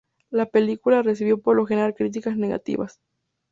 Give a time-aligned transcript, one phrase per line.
[0.31, 2.99] La película recibió por lo general críticas negativas.